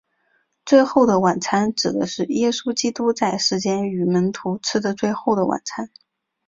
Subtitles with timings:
[0.65, 5.91] 最后的晚餐指的是耶稣基督在世间与门徒吃的最后的晚餐。